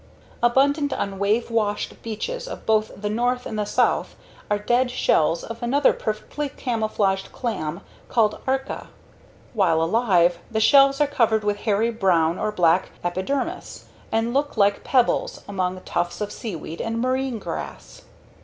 [0.41, 4.15] Abundant on wave washed beaches of both the North and the South
[4.49, 8.87] are dead shells of another perfectly camouflaged clam called ARCA.
[9.53, 14.83] While alive, the shells are covered with hairy, brown or black epidermis and look like
[14.83, 18.01] pebbles among tufts of seaweed and marine grass.